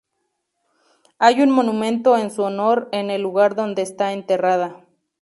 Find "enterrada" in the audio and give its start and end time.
4.13-4.83